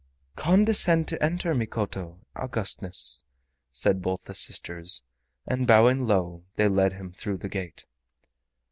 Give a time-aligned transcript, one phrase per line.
[0.35, 3.23] "Condescend to enter, Mikoto (Augustness),"
[3.71, 5.03] said both the sisters,
[5.45, 7.85] and bowing low, they led him through the gate.